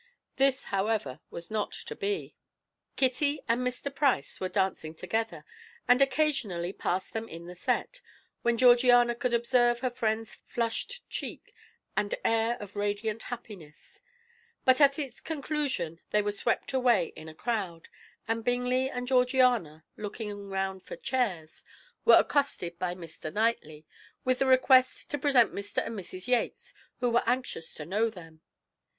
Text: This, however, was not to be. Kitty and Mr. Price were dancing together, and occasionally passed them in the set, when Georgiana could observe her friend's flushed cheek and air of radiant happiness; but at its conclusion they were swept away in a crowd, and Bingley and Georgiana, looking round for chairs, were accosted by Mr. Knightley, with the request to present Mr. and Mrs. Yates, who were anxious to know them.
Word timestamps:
This, 0.37 0.63
however, 0.73 1.19
was 1.29 1.51
not 1.51 1.71
to 1.73 1.95
be. 1.95 2.35
Kitty 2.95 3.39
and 3.47 3.61
Mr. 3.61 3.93
Price 3.93 4.39
were 4.39 4.49
dancing 4.49 4.95
together, 4.95 5.45
and 5.87 6.01
occasionally 6.01 6.73
passed 6.73 7.13
them 7.13 7.29
in 7.29 7.45
the 7.45 7.53
set, 7.53 8.01
when 8.41 8.57
Georgiana 8.57 9.13
could 9.13 9.31
observe 9.35 9.81
her 9.81 9.91
friend's 9.91 10.33
flushed 10.47 11.07
cheek 11.07 11.53
and 11.95 12.15
air 12.25 12.57
of 12.59 12.75
radiant 12.75 13.21
happiness; 13.29 14.01
but 14.65 14.81
at 14.81 14.97
its 14.97 15.21
conclusion 15.21 15.99
they 16.09 16.23
were 16.23 16.31
swept 16.31 16.73
away 16.73 17.13
in 17.15 17.29
a 17.29 17.35
crowd, 17.35 17.87
and 18.27 18.43
Bingley 18.43 18.89
and 18.89 19.07
Georgiana, 19.07 19.85
looking 19.97 20.49
round 20.49 20.81
for 20.81 20.95
chairs, 20.95 21.63
were 22.05 22.15
accosted 22.17 22.79
by 22.79 22.95
Mr. 22.95 23.31
Knightley, 23.31 23.85
with 24.25 24.39
the 24.39 24.47
request 24.47 25.11
to 25.11 25.19
present 25.19 25.53
Mr. 25.53 25.85
and 25.85 25.95
Mrs. 25.95 26.27
Yates, 26.27 26.73
who 27.01 27.11
were 27.11 27.23
anxious 27.27 27.71
to 27.75 27.85
know 27.85 28.09
them. 28.09 28.41